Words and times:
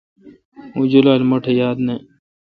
اوں 0.75 0.85
جولال 0.91 1.21
مہ 1.29 1.37
ٹھ 1.43 1.49
یاد 1.59 1.77
نہ۔ 1.85 1.95